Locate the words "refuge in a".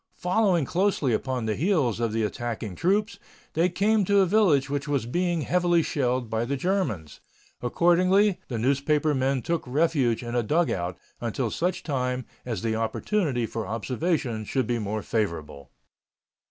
9.67-10.41